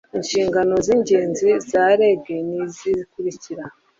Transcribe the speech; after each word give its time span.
inshingano 0.17 0.73
z 0.85 0.87
ingenzi 0.95 1.49
za 1.69 1.85
reg 1.99 2.23
n 2.47 2.49
izi 2.63 2.91
zikurikira 2.99 3.63